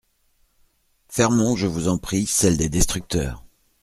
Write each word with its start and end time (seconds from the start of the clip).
Fermons, 1.09 1.55
je 1.55 1.67
vous 1.67 1.87
en 1.87 1.99
prie, 1.99 2.25
celle 2.25 2.57
des 2.57 2.69
destructeurs. 2.69 3.43